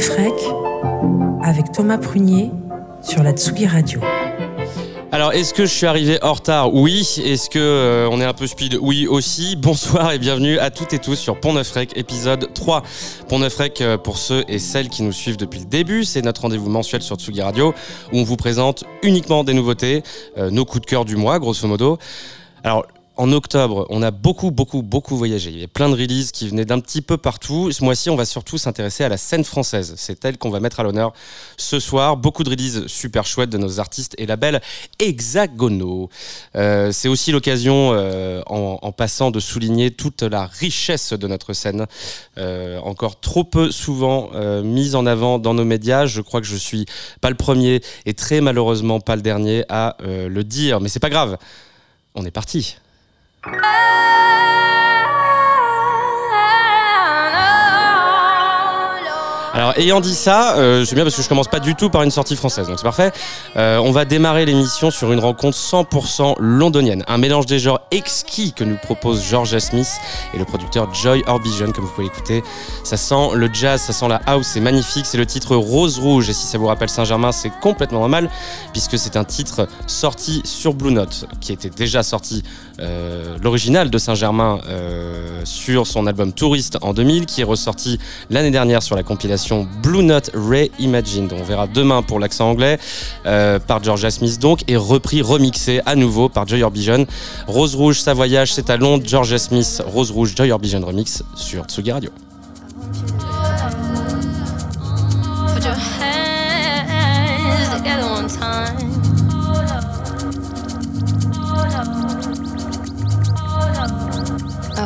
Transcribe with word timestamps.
Neuf 0.00 0.16
Rec 0.16 0.32
avec 1.42 1.72
Thomas 1.72 1.98
Prunier 1.98 2.50
sur 3.02 3.22
la 3.22 3.32
Tsugi 3.32 3.66
Radio. 3.66 4.00
Alors, 5.12 5.34
est-ce 5.34 5.52
que 5.52 5.66
je 5.66 5.74
suis 5.74 5.84
arrivé 5.84 6.18
en 6.22 6.32
retard? 6.32 6.72
Oui. 6.72 7.00
Est-ce 7.22 7.50
que 7.50 7.58
euh, 7.58 8.10
est 8.10 8.24
un 8.24 8.32
peu 8.32 8.46
speed? 8.46 8.78
Oui 8.80 9.06
aussi. 9.06 9.56
Bonsoir 9.58 10.12
et 10.12 10.18
bienvenue 10.18 10.58
à 10.58 10.70
toutes 10.70 10.94
et 10.94 11.00
tous 11.00 11.16
sur 11.16 11.38
Pont 11.38 11.52
Neuf 11.52 11.70
Rec, 11.72 11.92
épisode 11.96 12.50
3. 12.54 12.82
Pont 13.28 13.40
Neuf 13.40 13.54
Rec, 13.58 13.82
euh, 13.82 13.98
pour 13.98 14.16
ceux 14.16 14.42
et 14.48 14.58
celles 14.58 14.88
qui 14.88 15.02
nous 15.02 15.12
suivent 15.12 15.36
depuis 15.36 15.60
le 15.60 15.66
début, 15.66 16.04
c'est 16.04 16.22
notre 16.22 16.40
rendez-vous 16.40 16.70
mensuel 16.70 17.02
sur 17.02 17.16
Tsugi 17.16 17.42
Radio 17.42 17.74
où 18.10 18.20
on 18.20 18.24
vous 18.24 18.36
présente 18.36 18.84
uniquement 19.02 19.44
des 19.44 19.52
nouveautés, 19.52 20.02
euh, 20.38 20.48
nos 20.48 20.64
coups 20.64 20.80
de 20.80 20.86
cœur 20.86 21.04
du 21.04 21.16
mois, 21.16 21.38
grosso 21.38 21.68
modo. 21.68 21.98
Alors, 22.64 22.86
en 23.20 23.32
octobre, 23.32 23.86
on 23.90 24.00
a 24.00 24.10
beaucoup, 24.10 24.50
beaucoup, 24.50 24.80
beaucoup 24.80 25.14
voyagé. 25.14 25.50
Il 25.50 25.56
y 25.56 25.58
avait 25.58 25.66
plein 25.66 25.90
de 25.90 25.94
releases 25.94 26.32
qui 26.32 26.48
venaient 26.48 26.64
d'un 26.64 26.80
petit 26.80 27.02
peu 27.02 27.18
partout. 27.18 27.70
Ce 27.70 27.84
mois-ci, 27.84 28.08
on 28.08 28.16
va 28.16 28.24
surtout 28.24 28.56
s'intéresser 28.56 29.04
à 29.04 29.10
la 29.10 29.18
scène 29.18 29.44
française. 29.44 29.92
C'est 29.98 30.24
elle 30.24 30.38
qu'on 30.38 30.48
va 30.48 30.58
mettre 30.58 30.80
à 30.80 30.84
l'honneur 30.84 31.12
ce 31.58 31.80
soir. 31.80 32.16
Beaucoup 32.16 32.44
de 32.44 32.48
releases 32.48 32.86
super 32.86 33.26
chouettes 33.26 33.50
de 33.50 33.58
nos 33.58 33.78
artistes 33.78 34.14
et 34.16 34.24
labels 34.24 34.62
hexagonaux. 34.98 36.08
Euh, 36.56 36.92
c'est 36.92 37.08
aussi 37.08 37.30
l'occasion, 37.30 37.90
euh, 37.92 38.40
en, 38.46 38.90
passant, 38.92 39.30
de 39.30 39.38
souligner 39.38 39.90
toute 39.90 40.22
la 40.22 40.46
richesse 40.46 41.12
de 41.12 41.26
notre 41.26 41.52
scène. 41.52 41.86
Euh, 42.38 42.78
encore 42.78 43.20
trop 43.20 43.44
peu 43.44 43.70
souvent 43.70 44.30
mise 44.62 44.94
en 44.94 45.04
avant 45.04 45.38
dans 45.38 45.52
nos 45.52 45.66
médias. 45.66 46.06
Je 46.06 46.22
crois 46.22 46.40
que 46.40 46.46
je 46.46 46.56
suis 46.56 46.86
pas 47.20 47.28
le 47.28 47.36
premier 47.36 47.82
et 48.06 48.14
très 48.14 48.40
malheureusement 48.40 48.98
pas 48.98 49.14
le 49.14 49.22
dernier 49.22 49.66
à 49.68 49.98
le 50.00 50.42
dire. 50.42 50.80
Mais 50.80 50.88
c'est 50.88 51.00
pas 51.00 51.10
grave. 51.10 51.36
On 52.14 52.24
est 52.24 52.30
parti. 52.30 52.79
Alors, 59.60 59.76
ayant 59.76 60.00
dit 60.00 60.14
ça, 60.14 60.56
euh, 60.56 60.84
j'aime 60.84 60.94
bien 60.94 61.04
parce 61.04 61.16
que 61.16 61.22
je 61.22 61.28
commence 61.28 61.48
pas 61.48 61.60
du 61.60 61.74
tout 61.74 61.90
par 61.90 62.02
une 62.02 62.10
sortie 62.10 62.36
française, 62.36 62.68
donc 62.68 62.78
c'est 62.78 62.84
parfait. 62.84 63.12
Euh, 63.56 63.78
on 63.78 63.90
va 63.90 64.04
démarrer 64.04 64.46
l'émission 64.46 64.90
sur 64.90 65.12
une 65.12 65.18
rencontre 65.18 65.56
100% 65.58 66.36
londonienne, 66.38 67.04
un 67.08 67.18
mélange 67.18 67.46
des 67.46 67.58
genres 67.58 67.80
exquis 67.90 68.52
que 68.52 68.64
nous 68.64 68.76
propose 68.76 69.22
George 69.22 69.58
Smith 69.58 69.90
et 70.32 70.38
le 70.38 70.44
producteur 70.44 70.94
Joy 70.94 71.24
Orbison, 71.26 71.72
comme 71.72 71.84
vous 71.84 71.90
pouvez 71.90 72.06
l'écouter. 72.06 72.42
Ça 72.84 72.96
sent 72.96 73.34
le 73.34 73.50
jazz, 73.52 73.82
ça 73.82 73.92
sent 73.92 74.08
la 74.08 74.22
house, 74.24 74.46
c'est 74.46 74.60
magnifique. 74.60 75.04
C'est 75.04 75.18
le 75.18 75.26
titre 75.26 75.56
Rose 75.56 75.98
Rouge, 75.98 76.30
et 76.30 76.32
si 76.32 76.46
ça 76.46 76.56
vous 76.56 76.66
rappelle 76.66 76.88
Saint-Germain, 76.88 77.32
c'est 77.32 77.52
complètement 77.60 78.00
normal, 78.00 78.30
puisque 78.72 78.98
c'est 78.98 79.16
un 79.16 79.24
titre 79.24 79.68
sorti 79.86 80.42
sur 80.44 80.72
Blue 80.74 80.92
Note, 80.92 81.26
qui 81.40 81.52
était 81.52 81.70
déjà 81.70 82.02
sorti 82.02 82.44
euh, 82.80 83.36
l'original 83.42 83.90
de 83.90 83.98
Saint-Germain 83.98 84.60
euh, 84.68 85.40
sur 85.44 85.86
son 85.86 86.06
album 86.06 86.32
Touriste 86.32 86.78
en 86.82 86.92
2000, 86.92 87.26
qui 87.26 87.40
est 87.40 87.44
ressorti 87.44 87.98
l'année 88.30 88.50
dernière 88.50 88.82
sur 88.82 88.96
la 88.96 89.02
compilation 89.02 89.66
Blue 89.82 90.02
Note 90.02 90.30
Reimagined. 90.34 91.32
On 91.32 91.42
verra 91.42 91.66
demain 91.66 92.02
pour 92.02 92.18
l'accent 92.18 92.50
anglais 92.50 92.78
euh, 93.26 93.58
par 93.58 93.82
Georgia 93.82 94.10
Smith 94.10 94.38
donc, 94.40 94.62
et 94.68 94.76
repris, 94.76 95.22
remixé 95.22 95.80
à 95.86 95.94
nouveau 95.94 96.28
par 96.28 96.46
Joy 96.46 96.62
Orbison. 96.62 97.06
Rose 97.46 97.74
Rouge, 97.74 98.00
sa 98.00 98.14
voyage, 98.14 98.52
c'est 98.52 98.70
à 98.70 98.76
Londres. 98.76 99.04
Georgia 99.06 99.38
Smith, 99.38 99.82
Rose 99.86 100.10
Rouge, 100.10 100.34
Joy 100.36 100.50
Orbison 100.50 100.84
remix 100.84 101.22
sur 101.34 101.64
Tsugi 101.64 101.92
Radio. 101.92 102.10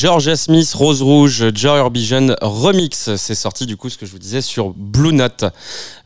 Georgia 0.00 0.34
Smith, 0.34 0.72
Rose 0.72 1.02
Rouge, 1.02 1.44
Joy 1.54 1.78
Orbison 1.78 2.34
Remix. 2.40 3.16
C'est 3.16 3.34
sorti 3.34 3.66
du 3.66 3.76
coup 3.76 3.90
ce 3.90 3.98
que 3.98 4.06
je 4.06 4.12
vous 4.12 4.18
disais 4.18 4.40
sur 4.40 4.72
Blue 4.74 5.12
Note. 5.12 5.44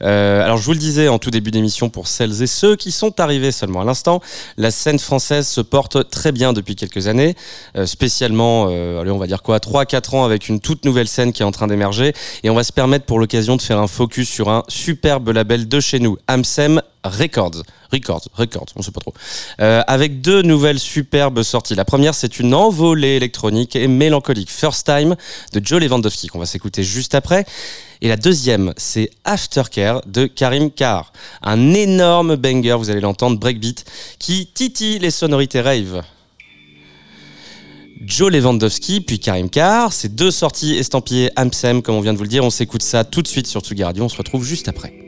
Euh, 0.02 0.44
alors 0.44 0.56
je 0.56 0.64
vous 0.64 0.72
le 0.72 0.80
disais 0.80 1.06
en 1.06 1.20
tout 1.20 1.30
début 1.30 1.52
d'émission 1.52 1.88
pour 1.90 2.08
celles 2.08 2.42
et 2.42 2.48
ceux 2.48 2.74
qui 2.74 2.90
sont 2.90 3.20
arrivés 3.20 3.52
seulement 3.52 3.82
à 3.82 3.84
l'instant, 3.84 4.20
la 4.56 4.72
scène 4.72 4.98
française 4.98 5.46
se 5.46 5.60
porte 5.60 6.10
très 6.10 6.32
bien 6.32 6.52
depuis 6.52 6.74
quelques 6.74 7.06
années, 7.06 7.36
euh, 7.76 7.86
spécialement, 7.86 8.66
euh, 8.68 9.00
allez, 9.00 9.12
on 9.12 9.18
va 9.18 9.28
dire 9.28 9.44
quoi, 9.44 9.58
3-4 9.58 10.16
ans 10.16 10.24
avec 10.24 10.48
une 10.48 10.58
toute 10.58 10.84
nouvelle 10.84 11.06
scène 11.06 11.32
qui 11.32 11.42
est 11.42 11.46
en 11.46 11.52
train 11.52 11.68
d'émerger. 11.68 12.14
Et 12.42 12.50
on 12.50 12.54
va 12.56 12.64
se 12.64 12.72
permettre 12.72 13.04
pour 13.04 13.20
l'occasion 13.20 13.54
de 13.54 13.62
faire 13.62 13.78
un 13.78 13.86
focus 13.86 14.28
sur 14.28 14.48
un 14.48 14.64
superbe 14.66 15.28
label 15.28 15.68
de 15.68 15.78
chez 15.78 16.00
nous, 16.00 16.18
Amsem 16.26 16.82
Records. 17.04 17.62
Records, 17.92 18.28
Records, 18.32 18.66
on 18.76 18.82
sait 18.82 18.90
pas 18.90 19.00
trop. 19.00 19.14
Euh, 19.60 19.82
avec 19.86 20.20
deux 20.20 20.42
nouvelles 20.42 20.78
superbes 20.78 21.42
sorties. 21.42 21.74
La 21.74 21.84
première, 21.84 22.14
c'est 22.14 22.38
une 22.38 22.54
envolée 22.54 23.16
électronique 23.16 23.76
et 23.76 23.86
mélancolique. 23.86 24.50
First 24.50 24.86
Time 24.86 25.14
de 25.52 25.60
Joe 25.64 25.80
Lewandowski, 25.80 26.28
qu'on 26.28 26.38
va 26.38 26.46
s'écouter 26.46 26.82
juste 26.82 27.14
après. 27.14 27.44
Et 28.00 28.08
la 28.08 28.16
deuxième, 28.16 28.72
c'est 28.76 29.10
Aftercare 29.24 30.02
de 30.06 30.26
Karim 30.26 30.70
Carr. 30.70 31.12
Un 31.42 31.74
énorme 31.74 32.36
banger, 32.36 32.76
vous 32.78 32.90
allez 32.90 33.00
l'entendre, 33.00 33.38
breakbeat, 33.38 33.84
qui 34.18 34.48
titille 34.52 34.98
les 34.98 35.10
sonorités 35.10 35.60
rave. 35.60 36.02
Joe 38.00 38.30
Lewandowski, 38.30 39.00
puis 39.00 39.18
Karim 39.18 39.48
Carr. 39.48 39.92
C'est 39.92 40.14
deux 40.14 40.30
sorties 40.30 40.74
estampillées 40.74 41.30
Amsem, 41.36 41.82
comme 41.82 41.94
on 41.94 42.00
vient 42.00 42.12
de 42.12 42.18
vous 42.18 42.24
le 42.24 42.28
dire. 42.28 42.44
On 42.44 42.50
s'écoute 42.50 42.82
ça 42.82 43.04
tout 43.04 43.22
de 43.22 43.28
suite 43.28 43.46
sur 43.46 43.60
Tsugi 43.60 43.84
Radio. 43.84 44.04
On 44.04 44.08
se 44.08 44.16
retrouve 44.16 44.44
juste 44.44 44.68
après. 44.68 45.03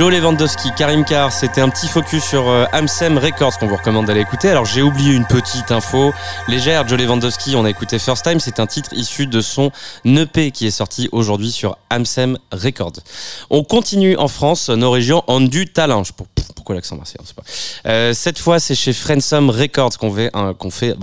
Joe 0.00 0.10
Lewandowski, 0.10 0.70
Karim 0.78 1.04
Carr, 1.04 1.30
c'était 1.30 1.60
un 1.60 1.68
petit 1.68 1.86
focus 1.86 2.24
sur 2.24 2.48
euh, 2.48 2.64
Amsem 2.72 3.18
Records 3.18 3.58
qu'on 3.58 3.66
vous 3.66 3.76
recommande 3.76 4.06
d'aller 4.06 4.22
écouter. 4.22 4.48
Alors 4.48 4.64
j'ai 4.64 4.80
oublié 4.80 5.12
une 5.12 5.26
petite 5.26 5.70
info 5.72 6.14
légère. 6.48 6.88
Joe 6.88 6.98
Lewandowski, 6.98 7.54
on 7.54 7.66
a 7.66 7.68
écouté 7.68 7.98
First 7.98 8.24
Time, 8.24 8.40
c'est 8.40 8.60
un 8.60 8.66
titre 8.66 8.94
issu 8.94 9.26
de 9.26 9.42
son 9.42 9.70
EP 10.06 10.52
qui 10.52 10.66
est 10.66 10.70
sorti 10.70 11.10
aujourd'hui 11.12 11.52
sur 11.52 11.76
Amsem 11.90 12.38
Records. 12.50 13.00
On 13.50 13.62
continue 13.62 14.16
en 14.16 14.28
France, 14.28 14.70
nos 14.70 14.90
régions 14.90 15.22
ont 15.26 15.42
du 15.42 15.66
talent. 15.66 16.02
Pourquoi 16.54 16.74
l'accent 16.74 16.96
pas. 16.96 17.42
Euh, 17.86 18.12
cette 18.14 18.38
fois, 18.38 18.60
c'est 18.60 18.74
chez 18.74 18.92
Friendsome 18.92 19.50
Records 19.50 19.98
qu'on 19.98 20.12
fait, 20.12 20.30
fait. 20.70 20.94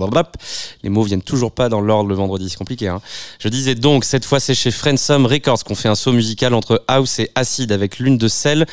Les 0.82 0.90
mots 0.90 1.02
viennent 1.02 1.22
toujours 1.22 1.52
pas 1.52 1.68
dans 1.68 1.80
l'ordre 1.80 2.08
le 2.08 2.14
vendredi, 2.14 2.48
c'est 2.48 2.56
compliqué. 2.56 2.88
Hein. 2.88 3.00
Je 3.38 3.48
disais 3.48 3.74
donc, 3.74 4.04
cette 4.04 4.24
fois, 4.24 4.40
c'est 4.40 4.54
chez 4.54 4.70
Friendsome 4.70 5.26
Records 5.26 5.64
qu'on 5.64 5.74
fait 5.74 5.88
un 5.88 5.94
saut 5.94 6.12
musical 6.12 6.54
entre 6.54 6.82
house 6.88 7.18
et 7.18 7.30
acid 7.34 7.72
avec 7.72 7.98
l'une 7.98 8.18
de 8.18 8.28
celles 8.28 8.66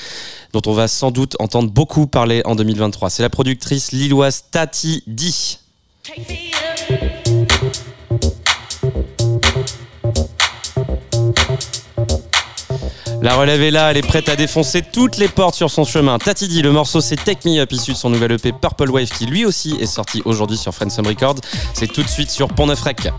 dont 0.54 0.62
on 0.66 0.74
va 0.74 0.88
sans 0.88 1.12
doute 1.12 1.36
entendre 1.40 1.70
beaucoup 1.70 2.08
parler 2.08 2.42
en 2.46 2.56
2023. 2.56 3.10
C'est 3.10 3.24
la 3.24 3.30
productrice 3.30 3.92
lilloise 3.92 4.46
Tati 4.52 5.04
D. 5.08 5.32
La 13.26 13.38
relève 13.38 13.64
est 13.64 13.72
là, 13.72 13.90
elle 13.90 13.98
est 13.98 14.06
prête 14.06 14.30
à 14.30 14.36
défoncer 14.36 14.84
toutes 14.84 15.18
les 15.18 15.28
portes 15.28 15.56
sur 15.56 15.72
son 15.72 15.84
chemin. 15.84 16.20
Tati 16.20 16.48
D, 16.48 16.62
le 16.62 16.72
morceau 16.72 17.02
c'est 17.02 17.16
Take 17.16 17.50
Me 17.50 17.60
Up 17.60 17.72
issu 17.72 17.94
de 17.94 17.98
son 17.98 18.12
nouvel 18.12 18.34
EP 18.34 18.52
Purple 18.54 18.92
Wave 18.92 19.10
qui 19.10 19.26
lui 19.26 19.46
aussi 19.46 19.76
est 19.82 19.88
sorti 19.88 20.22
aujourd'hui 20.26 20.58
sur 20.58 20.76
Friendsome 20.76 21.08
Records. 21.08 21.38
C'est 21.74 21.92
tout 21.92 22.04
de 22.04 22.08
suite 22.08 22.30
sur 22.30 22.50
Pont 22.50 22.68
Neuf 22.68 22.84
Rec. 22.84 23.10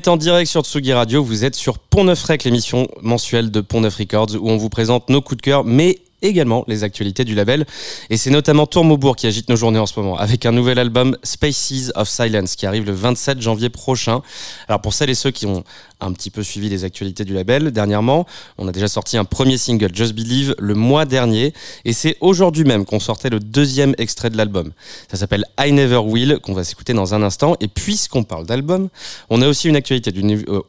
Est 0.00 0.08
en 0.08 0.16
direct 0.16 0.50
sur 0.50 0.62
Tsugi 0.62 0.94
Radio, 0.94 1.22
vous 1.22 1.44
êtes 1.44 1.54
sur 1.54 1.78
Pont 1.78 2.04
Neuf 2.04 2.22
Rec, 2.22 2.44
l'émission 2.44 2.88
mensuelle 3.02 3.50
de 3.50 3.60
Pont 3.60 3.82
Neuf 3.82 3.96
Records, 3.96 4.30
où 4.40 4.48
on 4.48 4.56
vous 4.56 4.70
présente 4.70 5.10
nos 5.10 5.20
coups 5.20 5.36
de 5.36 5.42
cœur, 5.42 5.62
mais 5.62 5.98
également 6.22 6.64
les 6.68 6.84
actualités 6.84 7.22
du 7.26 7.34
label. 7.34 7.66
Et 8.08 8.16
c'est 8.16 8.30
notamment 8.30 8.66
Tourmaubourg 8.66 9.14
qui 9.14 9.26
agite 9.26 9.50
nos 9.50 9.56
journées 9.56 9.78
en 9.78 9.84
ce 9.84 10.00
moment, 10.00 10.16
avec 10.16 10.46
un 10.46 10.52
nouvel 10.52 10.78
album 10.78 11.18
Spaces 11.22 11.92
of 11.96 12.08
Silence 12.08 12.56
qui 12.56 12.64
arrive 12.64 12.86
le 12.86 12.92
27 12.92 13.42
janvier 13.42 13.68
prochain. 13.68 14.22
Alors 14.68 14.80
pour 14.80 14.94
celles 14.94 15.10
et 15.10 15.14
ceux 15.14 15.32
qui 15.32 15.44
ont 15.44 15.64
un 16.00 16.12
petit 16.12 16.30
peu 16.30 16.42
suivi 16.42 16.68
les 16.68 16.84
actualités 16.84 17.24
du 17.24 17.34
label 17.34 17.70
dernièrement, 17.70 18.26
on 18.58 18.68
a 18.68 18.72
déjà 18.72 18.88
sorti 18.88 19.16
un 19.16 19.24
premier 19.24 19.58
single, 19.58 19.90
Just 19.94 20.14
Believe, 20.14 20.54
le 20.58 20.74
mois 20.74 21.04
dernier, 21.04 21.52
et 21.84 21.92
c'est 21.92 22.16
aujourd'hui 22.20 22.64
même 22.64 22.84
qu'on 22.84 23.00
sortait 23.00 23.30
le 23.30 23.40
deuxième 23.40 23.94
extrait 23.98 24.30
de 24.30 24.36
l'album. 24.36 24.72
Ça 25.10 25.16
s'appelle 25.16 25.44
I 25.58 25.72
Never 25.72 25.98
Will, 25.98 26.38
qu'on 26.42 26.54
va 26.54 26.64
s'écouter 26.64 26.92
dans 26.92 27.14
un 27.14 27.22
instant. 27.22 27.56
Et 27.60 27.68
puisqu'on 27.68 28.24
parle 28.24 28.46
d'album, 28.46 28.88
on 29.28 29.42
a 29.42 29.48
aussi 29.48 29.68
une 29.68 29.76
actualité 29.76 30.12
du 30.12 30.22
niveau... 30.22 30.66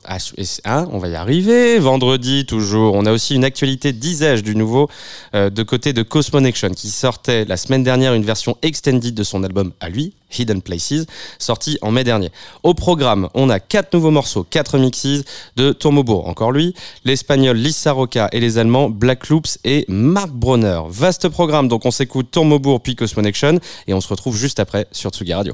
ah, 0.63 0.85
on 0.91 0.97
va 0.97 1.07
y 1.07 1.15
arriver, 1.15 1.79
vendredi 1.79 2.45
toujours. 2.45 2.95
On 2.95 3.05
a 3.05 3.11
aussi 3.11 3.35
une 3.35 3.45
actualité 3.45 3.93
d'Isage 3.93 4.43
du 4.43 4.55
nouveau... 4.55 4.89
Euh, 5.35 5.49
de 5.49 5.63
côté 5.63 5.93
de 5.93 6.03
Cosmonection 6.03 6.69
qui 6.69 6.89
sortait 6.89 7.45
la 7.45 7.57
semaine 7.57 7.83
dernière 7.83 8.13
une 8.13 8.23
version 8.23 8.57
extended 8.61 9.13
de 9.13 9.23
son 9.23 9.43
album 9.43 9.71
à 9.79 9.89
lui, 9.89 10.13
Hidden 10.37 10.61
Places, 10.61 11.05
sorti 11.39 11.77
en 11.81 11.91
mai 11.91 12.03
dernier. 12.03 12.29
Au 12.63 12.73
programme, 12.73 13.29
on 13.33 13.49
a 13.49 13.59
quatre 13.59 13.93
nouveaux 13.93 14.11
morceaux, 14.11 14.43
quatre 14.43 14.77
mixes 14.77 15.23
de 15.55 15.71
Tourmobourg, 15.71 16.27
encore 16.27 16.51
lui, 16.51 16.75
l'espagnol 17.05 17.57
Lisa 17.57 17.91
Roca 17.91 18.29
et 18.31 18.39
les 18.39 18.57
allemands 18.57 18.89
Black 18.89 19.29
Loops 19.29 19.59
et 19.63 19.85
Mark 19.87 20.31
Bronner. 20.31 20.81
Vaste 20.89 21.29
programme, 21.29 21.67
donc 21.67 21.85
on 21.85 21.91
s'écoute 21.91 22.29
Tourmobourg 22.31 22.81
puis 22.81 22.95
Cosmonection 22.95 23.59
et 23.87 23.93
on 23.93 24.01
se 24.01 24.07
retrouve 24.07 24.35
juste 24.35 24.59
après 24.59 24.87
sur 24.91 25.11
Tsugi 25.11 25.33
Radio. 25.33 25.53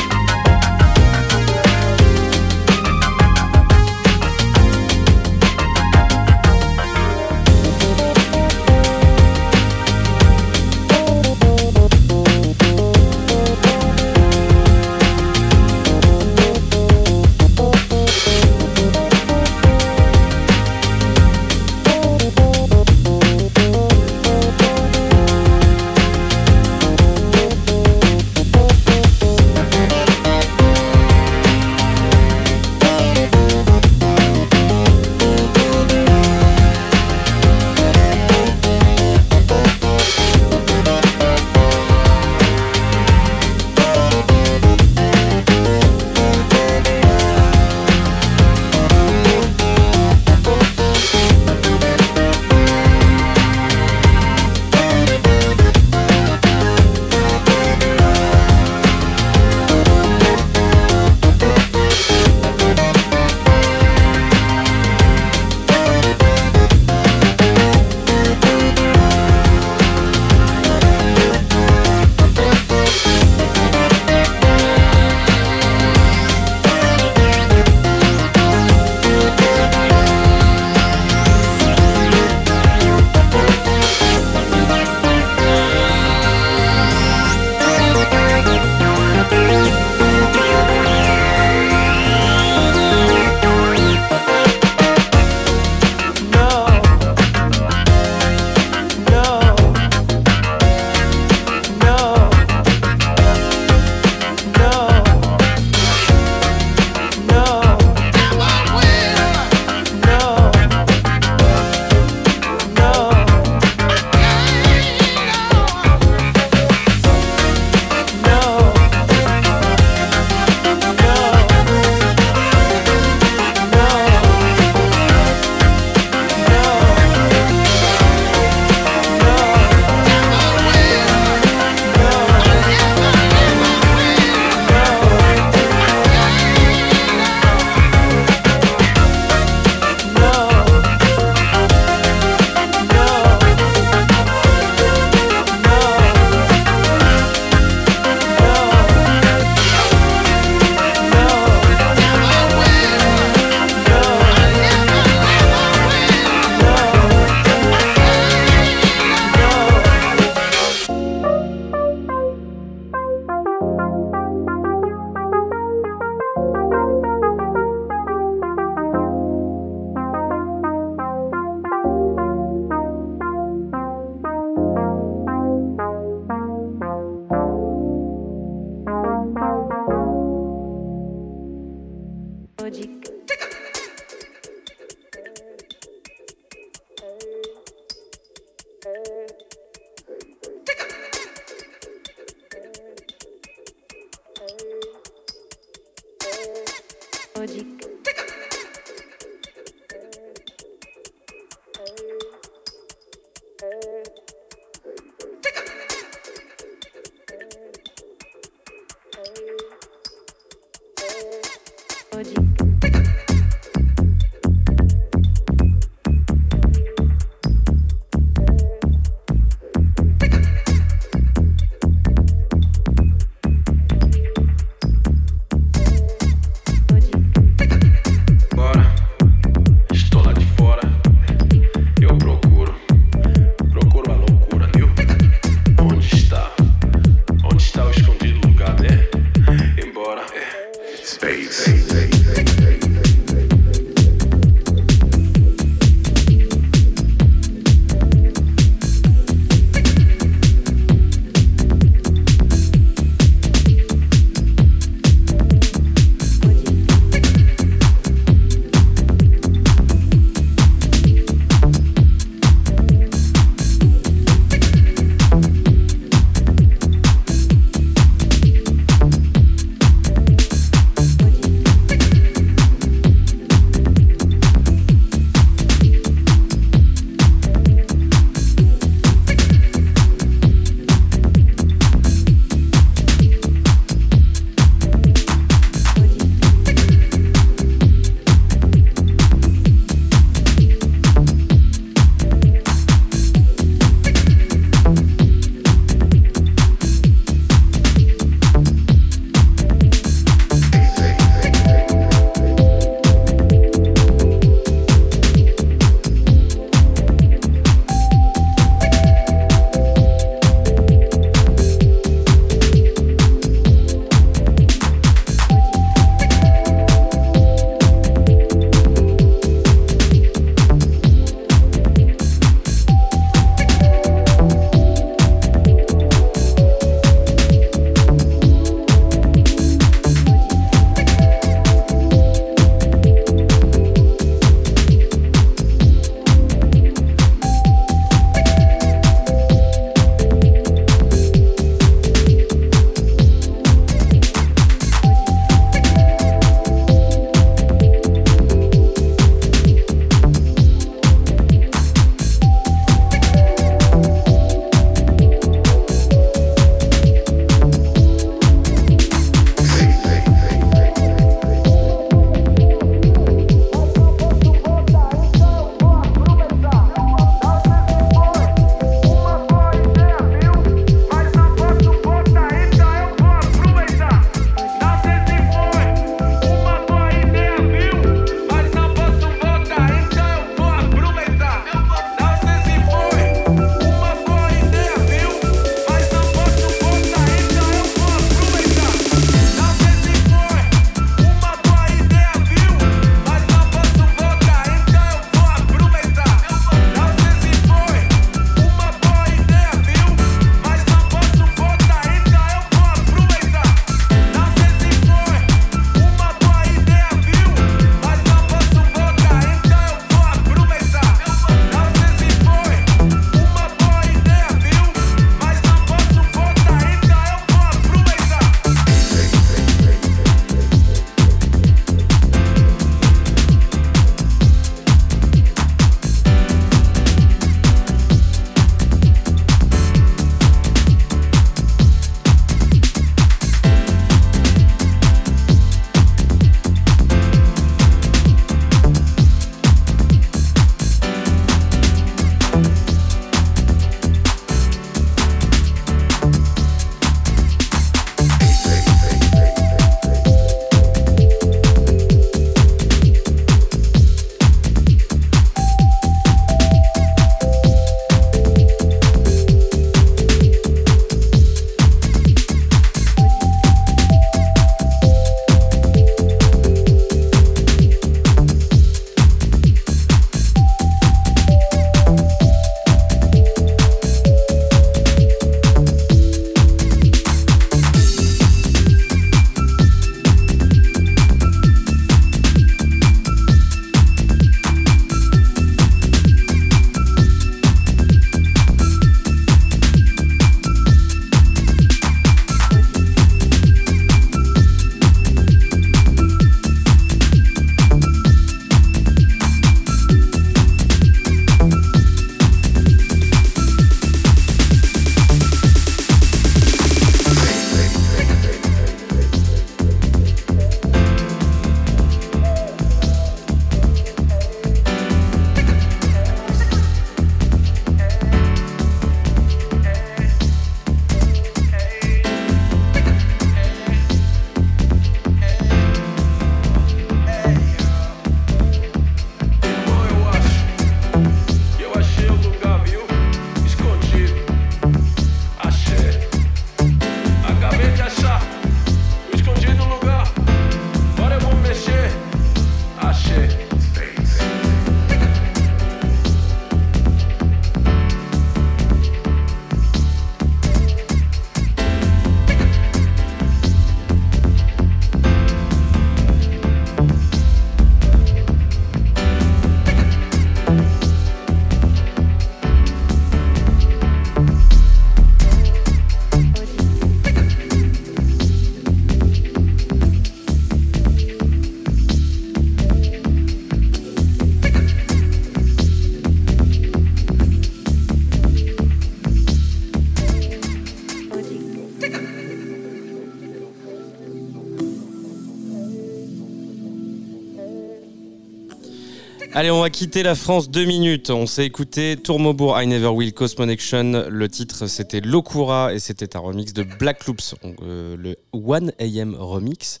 Allez, 589.56 589.70
on 589.70 589.82
va 589.82 589.88
quitter 589.88 590.24
la 590.24 590.34
France 590.34 590.68
deux 590.68 590.84
minutes. 590.84 591.30
On 591.30 591.46
s'est 591.46 591.64
écouté 591.64 592.16
Tourmobourg, 592.16 592.82
I 592.82 592.88
Never 592.88 593.06
Will, 593.06 593.32
Cosmonection. 593.32 594.26
Le 594.28 594.48
titre, 594.48 594.88
c'était 594.88 595.20
Lokura 595.20 595.94
et 595.94 596.00
c'était 596.00 596.36
un 596.36 596.40
remix 596.40 596.72
de 596.72 596.82
Black 596.82 597.24
Loops, 597.26 597.54
euh, 597.82 598.16
le 598.16 598.36
1AM 598.52 599.36
remix. 599.36 600.00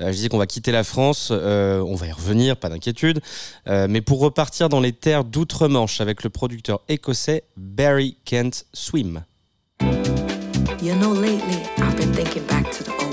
Euh, 0.00 0.06
je 0.06 0.12
disais 0.12 0.28
qu'on 0.30 0.38
va 0.38 0.46
quitter 0.46 0.72
la 0.72 0.84
France. 0.84 1.28
Euh, 1.32 1.80
on 1.80 1.96
va 1.96 2.06
y 2.06 2.12
revenir, 2.12 2.56
pas 2.56 2.70
d'inquiétude. 2.70 3.20
mais 3.66 4.00
pour 4.00 4.20
repartir 4.20 4.70
dans 4.70 4.80
les 4.80 4.92
terres 4.92 5.24
d'outre-Manche 5.24 6.00
avec 6.00 6.22
le 6.22 6.30
producteur 6.30 6.80
écossais 6.88 7.44
Barry 7.58 8.16
Kent 8.24 8.64
Swim. 8.72 9.22
You 10.82 10.94
know, 10.94 11.12
lately, 11.12 11.60
I've 11.76 11.94
been 11.96 12.12
thinking 12.14 12.46
back 12.46 12.70
to 12.70 12.84
the 12.84 13.04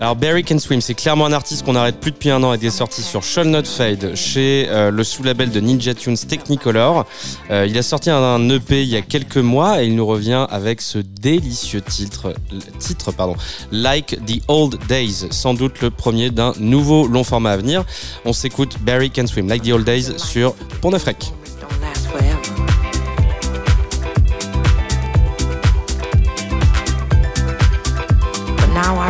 alors 0.00 0.14
Barry 0.14 0.44
Can 0.44 0.60
Swim, 0.60 0.80
c'est 0.80 0.94
clairement 0.94 1.26
un 1.26 1.32
artiste 1.32 1.64
qu'on 1.64 1.74
arrête 1.74 1.98
plus 1.98 2.12
depuis 2.12 2.30
un 2.30 2.40
an 2.44 2.52
et 2.52 2.58
qui 2.58 2.66
est 2.66 2.70
sorti 2.70 3.02
sur 3.02 3.24
Shall 3.24 3.48
Not 3.48 3.64
Fade 3.64 4.14
chez 4.14 4.66
euh, 4.68 4.92
le 4.92 5.02
sous-label 5.02 5.50
de 5.50 5.58
Ninja 5.58 5.92
Tunes 5.92 6.16
Technicolor. 6.16 7.04
Euh, 7.50 7.66
il 7.68 7.76
a 7.76 7.82
sorti 7.82 8.08
un, 8.08 8.48
EP 8.48 8.82
il 8.82 8.88
y 8.88 8.96
a 8.96 9.02
quelques 9.02 9.38
mois 9.38 9.82
et 9.82 9.86
il 9.86 9.96
nous 9.96 10.06
revient 10.06 10.46
avec 10.50 10.82
ce 10.82 10.98
délicieux 10.98 11.80
titre, 11.80 12.32
titre 12.78 13.10
pardon, 13.10 13.34
Like 13.72 14.18
the 14.24 14.40
Old 14.46 14.78
Days, 14.88 15.26
sans 15.30 15.54
doute 15.54 15.80
le 15.80 15.90
premier 15.90 16.30
d'un 16.30 16.52
nouveau 16.60 17.08
long 17.08 17.24
format 17.24 17.50
à 17.50 17.56
venir. 17.56 17.84
On 18.24 18.32
s'écoute 18.32 18.76
Barry 18.82 19.10
Can 19.10 19.26
Swim, 19.26 19.48
Like 19.48 19.64
the 19.64 19.72
Old 19.72 19.84
Days 19.84 20.16
sur 20.16 20.54
Pont 20.80 20.92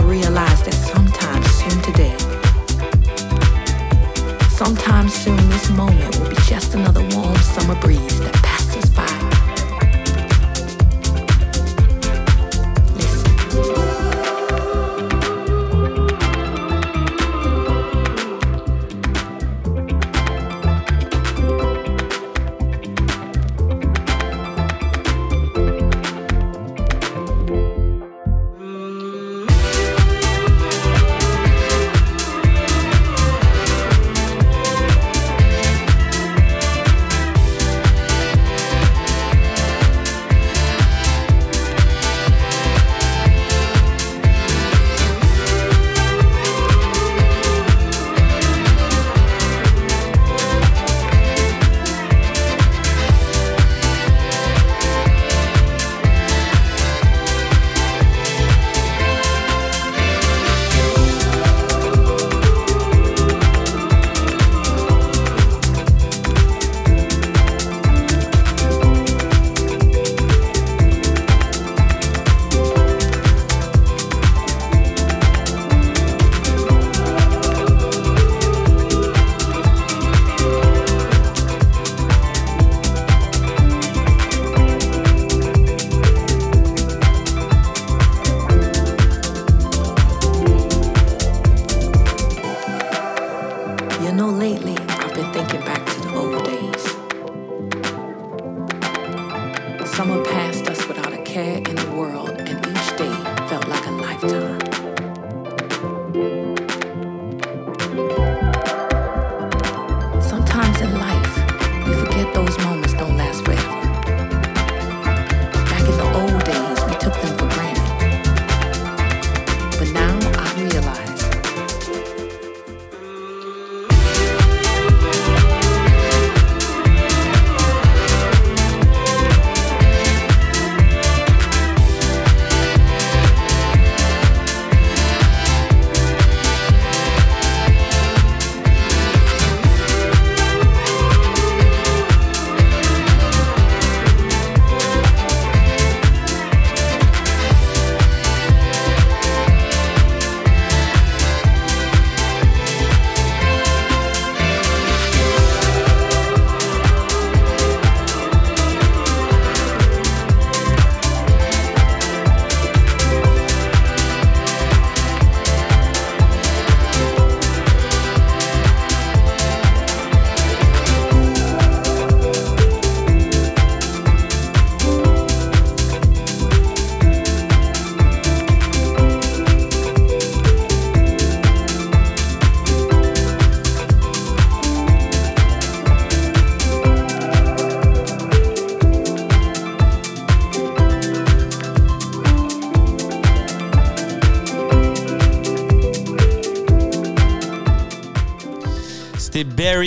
realize 0.09 0.28
soon 5.29 5.51
this 5.51 5.69
moment 5.71 6.19
will 6.19 6.31
be 6.31 6.37
just 6.47 6.75
another 6.75 7.03
warm 7.15 7.37
summer 7.37 7.79
breeze 7.83 8.21
that 8.21 8.33
passes 8.37 8.58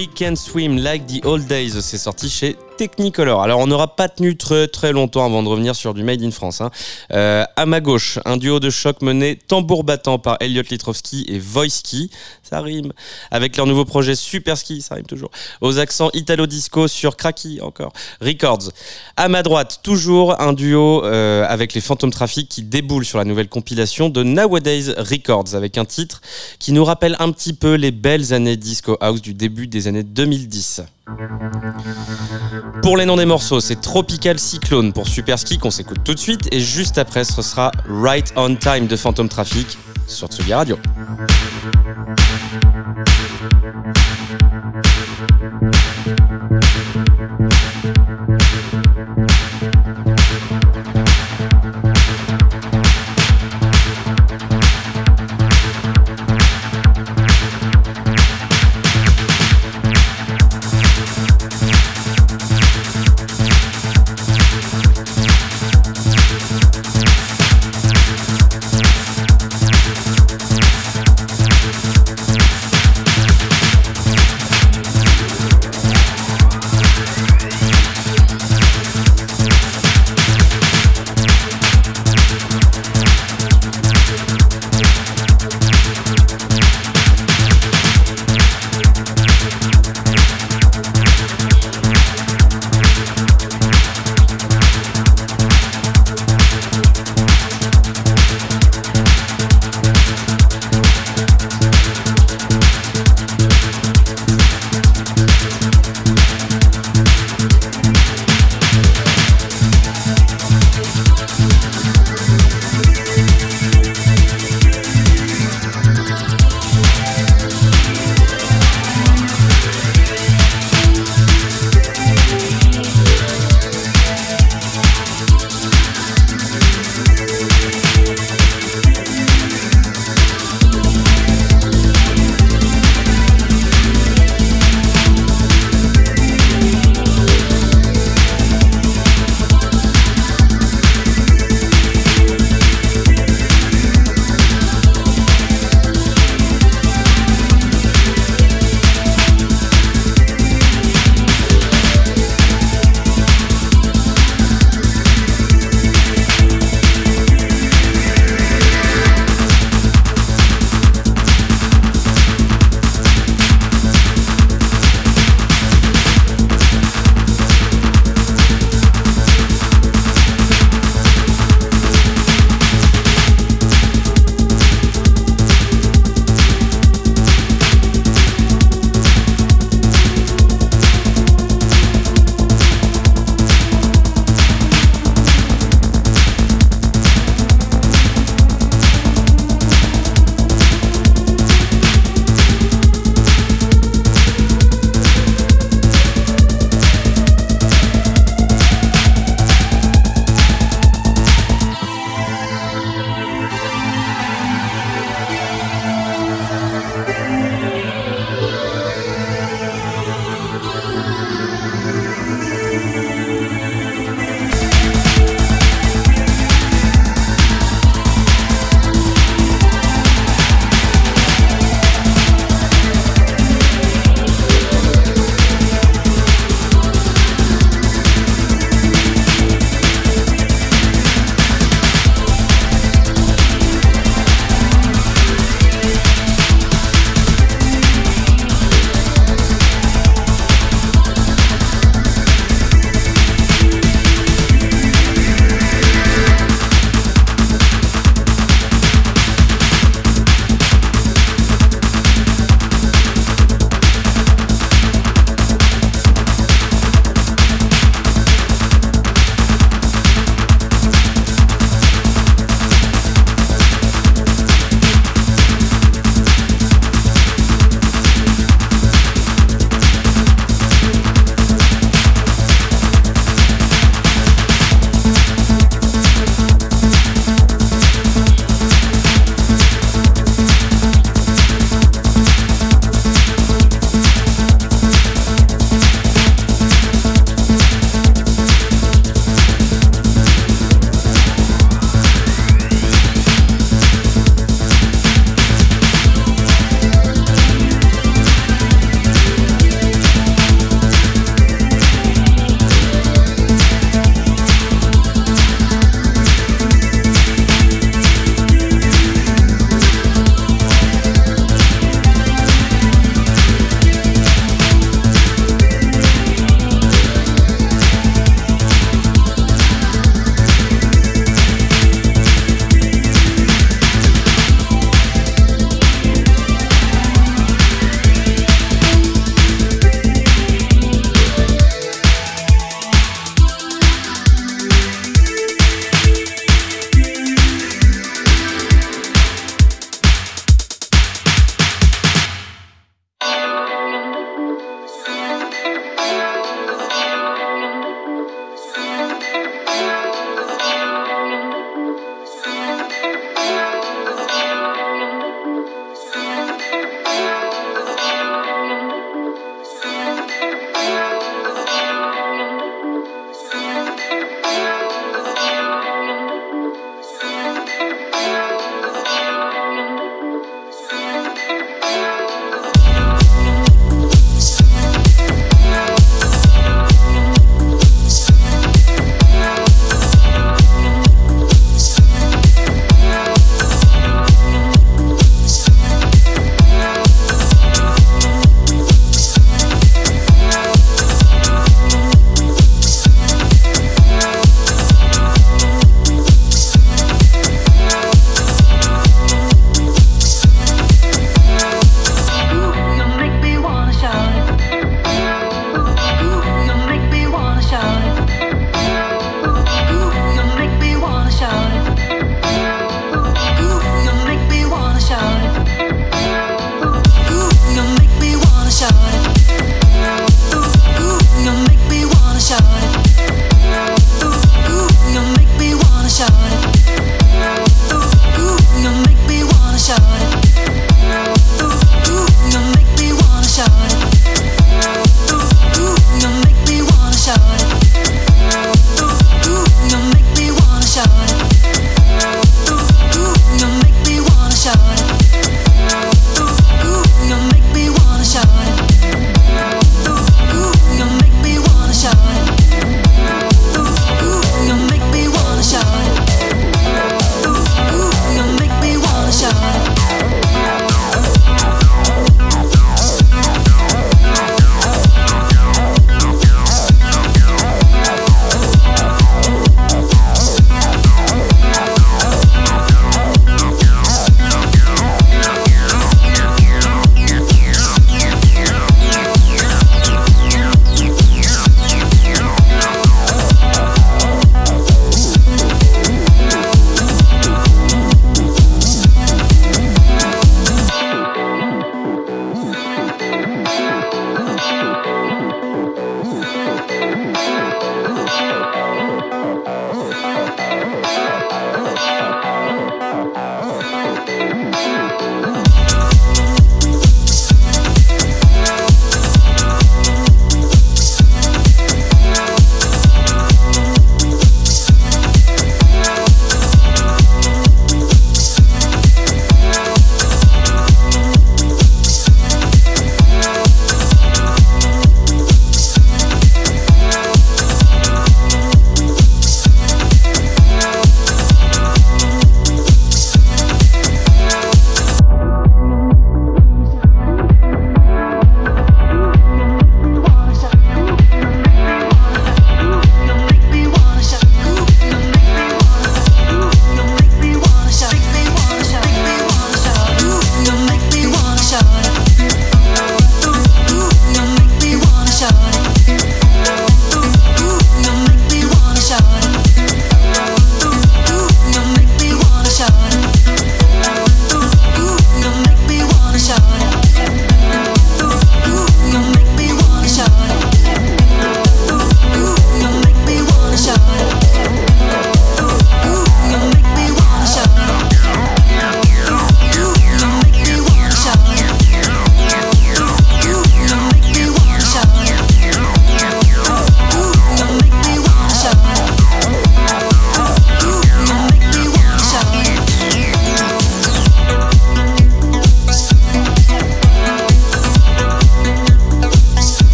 Barry 0.00 0.08
Can 0.14 0.34
Swim 0.34 0.78
Like 0.78 1.06
the 1.06 1.20
Old 1.26 1.46
Days. 1.46 1.78
C'est 1.80 1.98
sorti 1.98 2.30
chez 2.30 2.56
Technicolor. 2.80 3.42
Alors 3.42 3.60
on 3.60 3.66
n'aura 3.66 3.94
pas 3.94 4.08
tenu 4.08 4.38
très 4.38 4.66
très 4.66 4.92
longtemps 4.92 5.26
avant 5.26 5.42
de 5.42 5.48
revenir 5.48 5.76
sur 5.76 5.92
du 5.92 6.02
Made 6.02 6.22
in 6.22 6.30
France. 6.30 6.62
Hein. 6.62 6.70
Euh, 7.12 7.44
à 7.54 7.66
ma 7.66 7.82
gauche, 7.82 8.18
un 8.24 8.38
duo 8.38 8.58
de 8.58 8.70
choc 8.70 9.02
mené 9.02 9.36
tambour 9.36 9.84
battant 9.84 10.18
par 10.18 10.38
Elliot 10.40 10.62
Litrovski 10.62 11.26
et 11.28 11.38
Voiski, 11.38 12.10
ça 12.42 12.62
rime, 12.62 12.94
avec 13.30 13.58
leur 13.58 13.66
nouveau 13.66 13.84
projet 13.84 14.14
Super 14.14 14.56
Ski, 14.56 14.80
ça 14.80 14.94
rime 14.94 15.04
toujours, 15.04 15.30
aux 15.60 15.78
accents 15.78 16.08
italo-disco 16.14 16.88
sur 16.88 17.18
Cracky 17.18 17.60
encore, 17.60 17.92
Records. 18.22 18.70
À 19.18 19.28
ma 19.28 19.42
droite, 19.42 19.80
toujours 19.82 20.40
un 20.40 20.54
duo 20.54 21.04
euh, 21.04 21.44
avec 21.50 21.74
les 21.74 21.82
Phantom 21.82 22.10
Traffic 22.10 22.48
qui 22.48 22.62
déboule 22.62 23.04
sur 23.04 23.18
la 23.18 23.26
nouvelle 23.26 23.50
compilation 23.50 24.08
de 24.08 24.22
Nowadays 24.22 24.94
Records 24.96 25.54
avec 25.54 25.76
un 25.76 25.84
titre 25.84 26.22
qui 26.58 26.72
nous 26.72 26.86
rappelle 26.86 27.14
un 27.18 27.30
petit 27.30 27.52
peu 27.52 27.74
les 27.74 27.90
belles 27.90 28.32
années 28.32 28.56
disco 28.56 28.96
house 29.02 29.20
du 29.20 29.34
début 29.34 29.66
des 29.66 29.86
années 29.86 30.02
2010. 30.02 30.80
Pour 32.82 32.96
les 32.96 33.06
noms 33.06 33.16
des 33.16 33.26
morceaux, 33.26 33.60
c'est 33.60 33.80
Tropical 33.80 34.38
Cyclone 34.38 34.92
pour 34.92 35.08
Super 35.08 35.38
Ski 35.38 35.58
qu'on 35.58 35.70
s'écoute 35.70 35.98
tout 36.04 36.14
de 36.14 36.18
suite 36.18 36.48
et 36.52 36.60
juste 36.60 36.98
après 36.98 37.24
ce 37.24 37.42
sera 37.42 37.70
Right 37.88 38.32
on 38.36 38.54
Time 38.56 38.86
de 38.86 38.96
Phantom 38.96 39.28
Traffic 39.28 39.78
sur 40.06 40.28
Tsugi 40.28 40.54
Radio. 40.54 40.76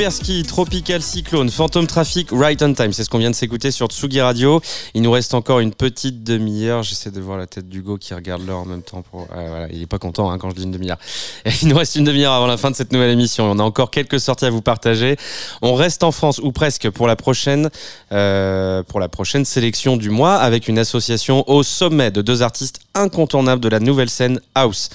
Super 0.00 0.12
Ski, 0.12 0.42
Tropical 0.44 1.02
Cyclone, 1.02 1.50
Phantom 1.50 1.86
Traffic, 1.86 2.28
Right 2.32 2.62
on 2.62 2.72
Time. 2.72 2.90
C'est 2.94 3.04
ce 3.04 3.10
qu'on 3.10 3.18
vient 3.18 3.28
de 3.28 3.34
s'écouter 3.34 3.70
sur 3.70 3.88
Tsugi 3.88 4.22
Radio. 4.22 4.62
Il 4.94 5.02
nous 5.02 5.10
reste 5.10 5.34
encore 5.34 5.60
une 5.60 5.74
petite 5.74 6.24
demi-heure. 6.24 6.82
J'essaie 6.82 7.10
de 7.10 7.20
voir 7.20 7.36
la 7.36 7.46
tête 7.46 7.68
d'Hugo 7.68 7.98
qui 7.98 8.14
regarde 8.14 8.46
l'heure 8.46 8.60
en 8.60 8.64
même 8.64 8.80
temps. 8.80 9.04
Voilà, 9.12 9.68
il 9.70 9.82
est 9.82 9.86
pas 9.86 9.98
content 9.98 10.30
hein, 10.30 10.38
quand 10.38 10.48
je 10.48 10.54
dis 10.54 10.62
une 10.62 10.70
demi-heure. 10.70 10.96
Il 11.60 11.68
nous 11.68 11.76
reste 11.76 11.96
une 11.96 12.04
demi-heure 12.04 12.32
avant 12.32 12.46
la 12.46 12.56
fin 12.56 12.70
de 12.70 12.76
cette 12.76 12.94
nouvelle 12.94 13.10
émission. 13.10 13.44
On 13.44 13.58
a 13.58 13.62
encore 13.62 13.90
quelques 13.90 14.20
sorties 14.20 14.46
à 14.46 14.50
vous 14.50 14.62
partager. 14.62 15.18
On 15.60 15.74
reste 15.74 16.02
en 16.02 16.12
France 16.12 16.40
ou 16.42 16.50
presque 16.50 16.88
pour 16.88 17.06
la 17.06 17.16
prochaine, 17.16 17.68
euh, 18.10 18.82
pour 18.82 19.00
la 19.00 19.10
prochaine 19.10 19.44
sélection 19.44 19.98
du 19.98 20.08
mois 20.08 20.36
avec 20.36 20.68
une 20.68 20.78
association 20.78 21.44
au 21.46 21.62
sommet 21.62 22.10
de 22.10 22.22
deux 22.22 22.40
artistes 22.40 22.80
incontournables 22.94 23.62
de 23.62 23.68
la 23.68 23.80
nouvelle 23.80 24.10
scène 24.10 24.40
house. 24.54 24.90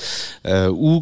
Euh, 0.46 0.72
où 0.76 1.02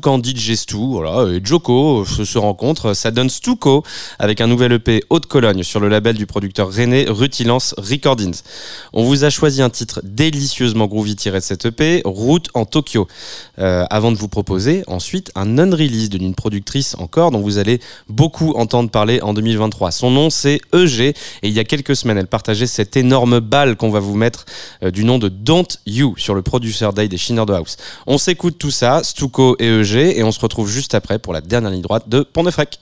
Stu 0.55 0.75
voilà, 0.75 1.31
et 1.31 1.41
Joko 1.43 2.05
se, 2.05 2.23
se 2.23 2.37
rencontrent, 2.37 2.93
ça 2.93 3.11
donne 3.11 3.29
Stuco 3.29 3.83
avec 4.19 4.41
un 4.41 4.47
nouvel 4.47 4.73
EP 4.73 5.03
Haute-Cologne 5.09 5.63
sur 5.63 5.79
le 5.79 5.89
label 5.89 6.15
du 6.15 6.25
producteur 6.25 6.73
René 6.73 7.05
Rutilance 7.07 7.75
Recordings. 7.77 8.41
On 8.93 9.03
vous 9.03 9.23
a 9.23 9.29
choisi 9.29 9.61
un 9.61 9.69
titre 9.69 10.01
délicieusement 10.03 10.87
groovy 10.87 11.15
tiré 11.15 11.39
de 11.39 11.43
cet 11.43 11.65
EP, 11.65 12.01
Route 12.05 12.49
en 12.53 12.65
Tokyo, 12.65 13.07
euh, 13.59 13.85
avant 13.89 14.11
de 14.11 14.17
vous 14.17 14.27
proposer 14.27 14.83
ensuite 14.87 15.31
un 15.35 15.45
non-release 15.45 16.09
d'une 16.09 16.35
productrice 16.35 16.95
encore 16.99 17.31
dont 17.31 17.41
vous 17.41 17.57
allez 17.57 17.79
beaucoup 18.09 18.51
entendre 18.53 18.89
parler 18.89 19.21
en 19.21 19.33
2023. 19.33 19.91
Son 19.91 20.11
nom 20.11 20.29
c'est 20.29 20.59
EG 20.73 21.01
et 21.01 21.15
il 21.43 21.51
y 21.51 21.59
a 21.59 21.63
quelques 21.63 21.95
semaines 21.95 22.17
elle 22.17 22.27
partageait 22.27 22.67
cette 22.67 22.97
énorme 22.97 23.39
balle 23.39 23.75
qu'on 23.75 23.89
va 23.89 23.99
vous 23.99 24.15
mettre 24.15 24.45
euh, 24.83 24.91
du 24.91 25.03
nom 25.03 25.19
de 25.19 25.29
Don't 25.29 25.67
You 25.85 26.15
sur 26.17 26.35
le 26.35 26.41
Des 26.91 27.07
de 27.07 27.53
House. 27.53 27.77
On 28.05 28.17
s'écoute 28.17 28.57
tout 28.57 28.71
ça, 28.71 29.01
Stuco 29.03 29.55
et 29.59 29.67
EG 29.67 30.17
et 30.17 30.23
on 30.23 30.31
se 30.31 30.39
retrouve 30.39 30.69
juste 30.69 30.93
après 30.95 31.19
pour 31.19 31.33
la 31.33 31.41
dernière 31.41 31.71
ligne 31.71 31.81
droite 31.81 32.09
de 32.09 32.21
Pont 32.21 32.43
de 32.43 32.51
Frec. 32.51 32.79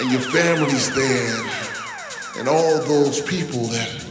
and 0.00 0.10
your 0.10 0.20
family's 0.20 0.94
there 0.94 1.36
and, 1.36 2.38
and 2.38 2.48
all 2.48 2.82
those 2.84 3.20
people 3.20 3.64
that 3.66 4.06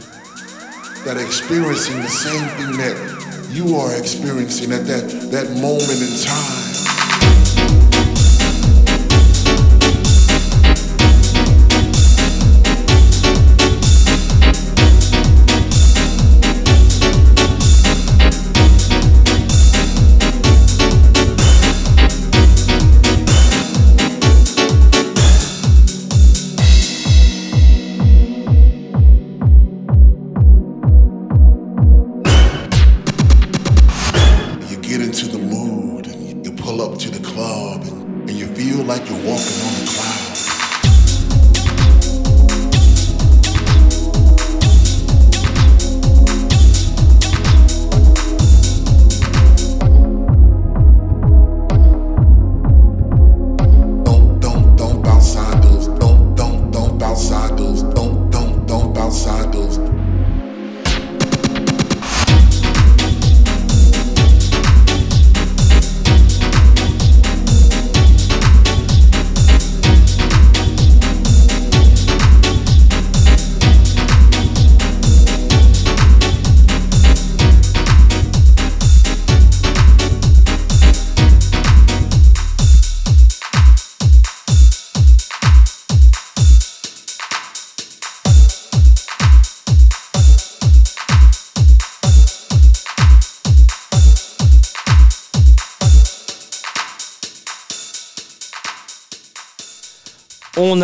that 1.04 1.16
are 1.16 1.24
experiencing 1.24 1.96
the 2.00 2.08
same 2.08 2.48
thing 2.58 2.76
that 2.76 3.48
you 3.50 3.74
are 3.76 3.96
experiencing 3.96 4.70
at 4.70 4.86
that, 4.86 5.08
that 5.30 5.48
moment 5.60 6.00
in 6.00 6.24
time. 6.24 6.69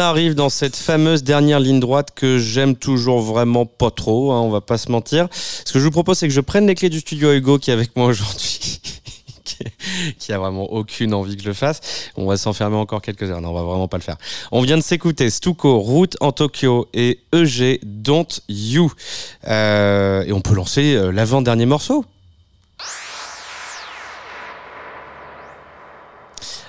arrive 0.09 0.35
dans 0.35 0.49
cette 0.49 0.77
fameuse 0.77 1.23
dernière 1.23 1.61
ligne 1.61 1.81
droite 1.81 2.11
que 2.15 2.39
j'aime 2.39 2.77
toujours 2.77 3.21
vraiment 3.21 3.67
pas 3.67 3.91
trop, 3.91 4.33
hein, 4.33 4.41
on 4.41 4.51
va 4.51 4.61
pas 4.61 4.79
se 4.79 4.91
mentir. 4.91 5.29
Ce 5.33 5.73
que 5.73 5.79
je 5.79 5.85
vous 5.85 5.91
propose, 5.91 6.19
c'est 6.19 6.29
que 6.29 6.35
je 6.35 6.41
prenne 6.41 6.67
les 6.67 6.75
clés 6.75 6.91
du 6.91 7.01
studio 7.01 7.33
Hugo 7.33 7.59
qui 7.59 7.71
est 7.71 7.75
avec 7.75 7.97
moi 7.97 8.07
aujourd'hui. 8.07 8.81
qui 10.19 10.33
a 10.33 10.39
vraiment 10.39 10.73
aucune 10.73 11.15
envie 11.15 11.37
que 11.37 11.43
je 11.43 11.49
le 11.49 11.55
fasse. 11.55 12.11
On 12.17 12.27
va 12.27 12.37
s'enfermer 12.37 12.77
encore 12.77 13.03
quelques 13.03 13.31
heures. 13.31 13.41
Non, 13.41 13.51
on 13.51 13.55
va 13.55 13.63
vraiment 13.63 13.89
pas 13.89 13.97
le 13.97 14.03
faire. 14.03 14.17
On 14.53 14.61
vient 14.63 14.77
de 14.77 14.83
s'écouter 14.83 15.31
Stuko, 15.31 15.79
Route 15.79 16.17
en 16.21 16.33
Tokyo 16.33 16.89
et 16.95 17.21
EG, 17.33 17.81
Don't 17.83 18.27
You. 18.49 18.93
Euh, 19.47 20.25
et 20.25 20.33
on 20.33 20.41
peut 20.41 20.55
lancer 20.55 20.95
euh, 20.95 21.11
l'avant-dernier 21.11 21.67
morceau. 21.67 22.05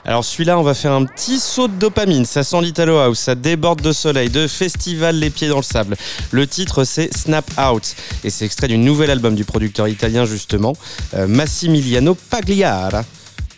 Alors 0.07 0.23
celui-là, 0.23 0.57
on 0.57 0.63
va 0.63 0.73
faire 0.73 0.93
un 0.93 1.03
petit 1.03 1.37
saut 1.37 1.67
de 1.67 1.73
dopamine. 1.73 2.25
Ça 2.25 2.41
sent 2.43 2.61
l'Italo 2.61 2.97
House, 2.97 3.19
ça 3.19 3.35
déborde 3.35 3.81
de 3.81 3.91
soleil, 3.91 4.29
de 4.29 4.47
festival 4.47 5.19
les 5.19 5.29
pieds 5.29 5.49
dans 5.49 5.57
le 5.57 5.63
sable. 5.63 5.97
Le 6.31 6.47
titre, 6.47 6.85
c'est 6.85 7.13
Snap 7.13 7.45
Out. 7.59 7.93
Et 8.23 8.29
c'est 8.29 8.45
extrait 8.45 8.69
du 8.69 8.77
nouvel 8.77 9.11
album 9.11 9.35
du 9.35 9.43
producteur 9.43 9.89
italien, 9.89 10.23
justement, 10.25 10.73
euh, 11.13 11.27
Massimiliano 11.27 12.15
Pagliara. 12.15 13.03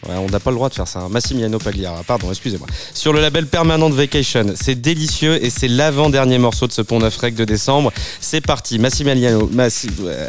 On 0.07 0.27
n'a 0.27 0.39
pas 0.39 0.49
le 0.49 0.55
droit 0.55 0.69
de 0.69 0.73
faire 0.73 0.87
ça. 0.87 1.01
hein. 1.01 1.09
Massimiliano 1.09 1.59
Pagliara, 1.59 2.01
pardon, 2.03 2.31
excusez-moi. 2.31 2.67
Sur 2.95 3.13
le 3.13 3.21
label 3.21 3.45
Permanent 3.45 3.89
Vacation. 3.89 4.53
C'est 4.59 4.81
délicieux 4.81 5.43
et 5.43 5.51
c'est 5.51 5.67
l'avant-dernier 5.67 6.39
morceau 6.39 6.65
de 6.65 6.71
ce 6.71 6.81
Pont 6.81 6.99
Neuf 6.99 7.15
Rec 7.17 7.35
de 7.35 7.45
décembre. 7.45 7.91
C'est 8.19 8.41
parti, 8.41 8.79
Massimiliano. 8.79 9.51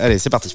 Allez, 0.02 0.18
c'est 0.18 0.28
parti. 0.28 0.52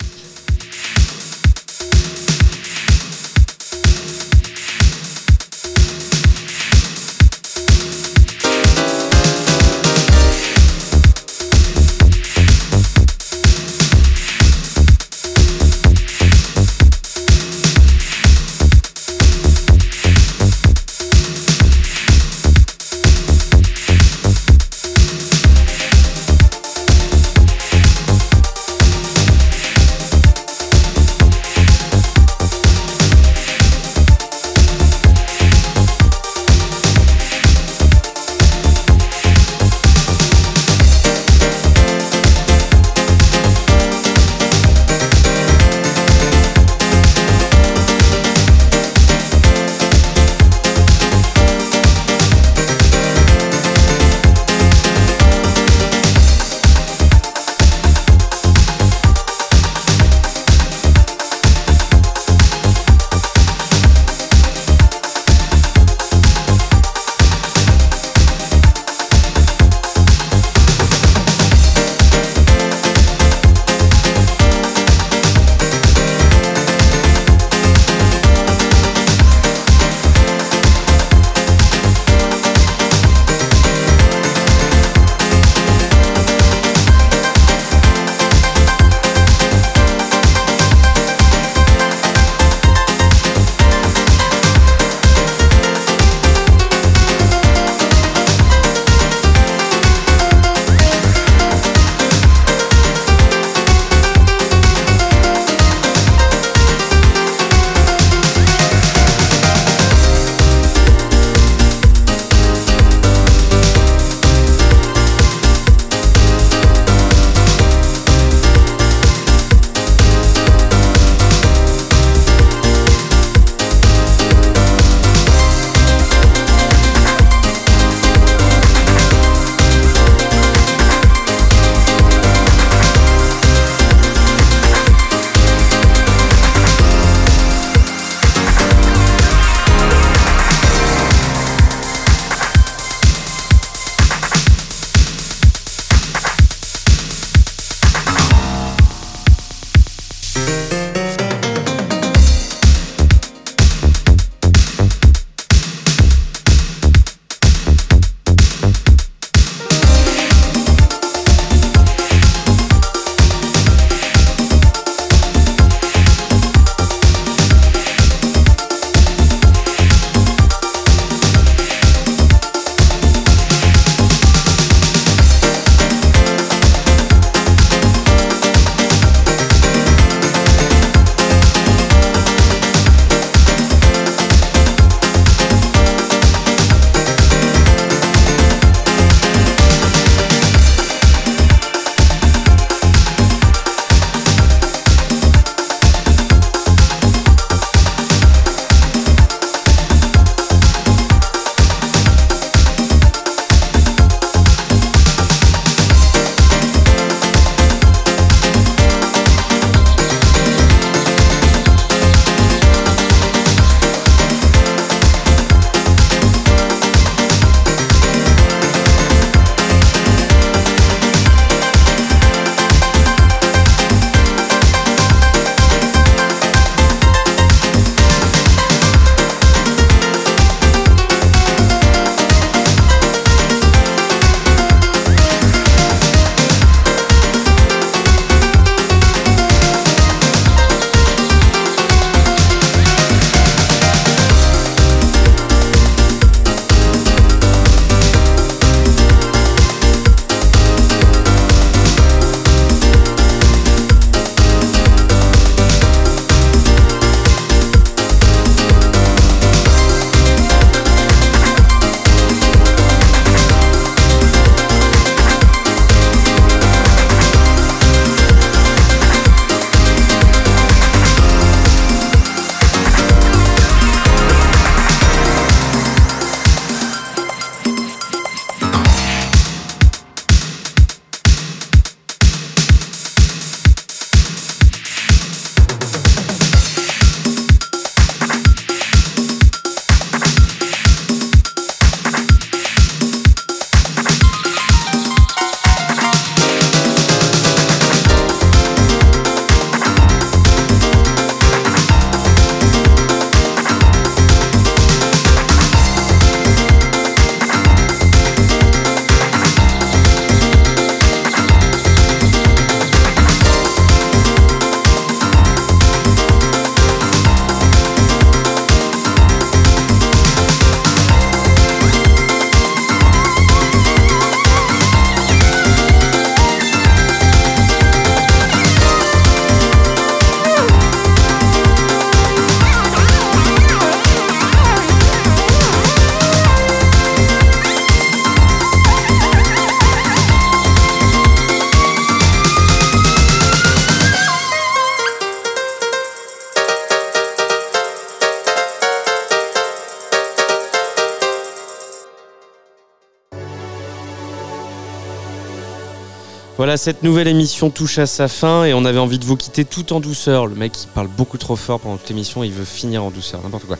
Voilà, 356.66 356.78
cette 356.78 357.04
nouvelle 357.04 357.28
émission 357.28 357.70
touche 357.70 358.00
à 358.00 358.08
sa 358.08 358.28
fin 358.28 358.64
et 358.64 358.74
on 358.74 358.86
avait 358.86 358.98
envie 358.98 359.20
de 359.20 359.26
vous 359.26 359.38
quitter 359.38 359.66
tout 359.66 359.94
en 359.94 360.00
douceur. 360.00 360.48
Le 360.48 360.56
mec, 360.56 360.74
il 360.82 360.88
parle 360.88 361.08
beaucoup 361.08 361.38
trop 361.38 361.56
fort 361.56 361.80
pendant 361.80 361.98
toute 361.98 362.10
l'émission, 362.10 362.44
il 362.44 362.52
veut 362.52 362.66
finir 362.66 363.04
en 363.04 363.12
douceur, 363.12 363.40
n'importe 363.44 363.66
quoi. 363.66 363.78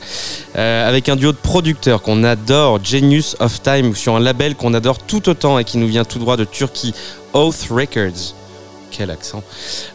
Euh, 0.54 0.88
avec 0.88 1.08
un 1.08 1.16
duo 1.16 1.32
de 1.32 1.36
producteurs 1.36 2.00
qu'on 2.00 2.22
adore, 2.22 2.78
Genius 2.84 3.34
of 3.40 3.60
Time, 3.60 3.96
sur 3.96 4.14
un 4.14 4.20
label 4.20 4.54
qu'on 4.54 4.72
adore 4.72 5.00
tout 5.00 5.28
autant 5.28 5.58
et 5.58 5.64
qui 5.64 5.78
nous 5.78 5.88
vient 5.88 6.04
tout 6.04 6.20
droit 6.20 6.36
de 6.36 6.44
Turquie, 6.44 6.94
Oath 7.32 7.66
Records. 7.70 8.36
Quel 8.96 9.10
accent. 9.10 9.42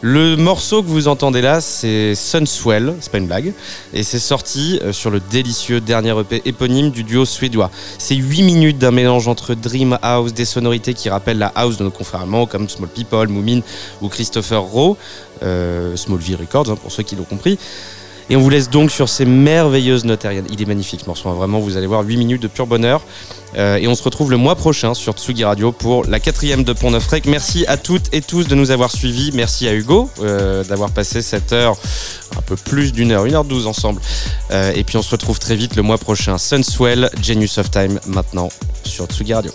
Le 0.00 0.36
morceau 0.36 0.80
que 0.80 0.86
vous 0.86 1.08
entendez 1.08 1.40
là, 1.40 1.60
c'est 1.60 2.14
Sunswell, 2.14 2.94
c'est 3.00 3.10
pas 3.10 3.18
une 3.18 3.26
blague, 3.26 3.52
et 3.92 4.04
c'est 4.04 4.20
sorti 4.20 4.78
euh, 4.80 4.92
sur 4.92 5.10
le 5.10 5.18
délicieux 5.18 5.80
dernier 5.80 6.16
EP 6.20 6.40
éponyme 6.44 6.90
du 6.90 7.02
duo 7.02 7.24
suédois. 7.24 7.72
C'est 7.98 8.14
8 8.14 8.42
minutes 8.42 8.78
d'un 8.78 8.92
mélange 8.92 9.26
entre 9.26 9.54
Dream 9.54 9.98
House, 10.02 10.34
des 10.34 10.44
sonorités 10.44 10.94
qui 10.94 11.08
rappellent 11.08 11.38
la 11.38 11.50
house 11.56 11.78
de 11.78 11.82
nos 11.84 11.90
confrères 11.90 12.20
allemands 12.20 12.46
comme 12.46 12.68
Small 12.68 12.90
People, 12.90 13.26
Moomin 13.26 13.62
ou 14.02 14.08
Christopher 14.08 14.62
Rowe, 14.62 14.96
euh, 15.42 15.96
Smallville 15.96 16.36
Records 16.36 16.70
hein, 16.70 16.76
pour 16.80 16.92
ceux 16.92 17.02
qui 17.02 17.16
l'ont 17.16 17.24
compris. 17.24 17.58
Et 18.30 18.36
on 18.36 18.40
vous 18.40 18.50
laisse 18.50 18.70
donc 18.70 18.90
sur 18.90 19.08
ces 19.08 19.24
merveilleuses 19.24 20.04
notes. 20.04 20.26
Il 20.50 20.62
est 20.62 20.66
magnifique 20.66 21.00
ce 21.00 21.06
morceau, 21.06 21.28
hein. 21.28 21.34
vraiment, 21.34 21.58
vous 21.60 21.76
allez 21.76 21.86
voir 21.86 22.02
8 22.02 22.16
minutes 22.16 22.42
de 22.42 22.48
pur 22.48 22.66
bonheur. 22.66 23.02
Euh, 23.56 23.76
et 23.76 23.86
on 23.86 23.94
se 23.94 24.02
retrouve 24.02 24.30
le 24.30 24.36
mois 24.36 24.56
prochain 24.56 24.94
sur 24.94 25.12
Tsugi 25.12 25.44
Radio 25.44 25.72
pour 25.72 26.04
la 26.06 26.20
quatrième 26.20 26.64
de 26.64 26.72
Pont 26.72 26.90
Neuf. 26.90 27.06
Merci 27.26 27.66
à 27.66 27.76
toutes 27.76 28.12
et 28.14 28.22
tous 28.22 28.48
de 28.48 28.54
nous 28.54 28.70
avoir 28.70 28.90
suivis. 28.90 29.30
Merci 29.34 29.68
à 29.68 29.74
Hugo 29.74 30.08
euh, 30.20 30.64
d'avoir 30.64 30.90
passé 30.90 31.20
cette 31.20 31.52
heure, 31.52 31.76
un 32.36 32.42
peu 32.42 32.56
plus 32.56 32.92
d'une 32.92 33.12
heure, 33.12 33.26
une 33.26 33.34
heure 33.34 33.44
douze 33.44 33.66
ensemble. 33.66 34.00
Euh, 34.50 34.72
et 34.74 34.84
puis 34.84 34.96
on 34.96 35.02
se 35.02 35.10
retrouve 35.10 35.38
très 35.38 35.56
vite 35.56 35.76
le 35.76 35.82
mois 35.82 35.98
prochain. 35.98 36.38
Sunswell, 36.38 37.10
Genius 37.20 37.58
of 37.58 37.70
Time 37.70 38.00
maintenant 38.06 38.48
sur 38.84 39.06
Tsugi 39.06 39.34
Radio. 39.34 39.52